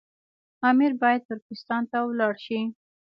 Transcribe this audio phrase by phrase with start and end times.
[0.69, 2.61] امیر باید ترکستان ته ولاړ شي.